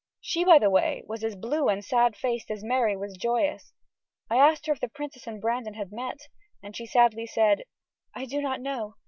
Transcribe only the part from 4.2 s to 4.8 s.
I asked her if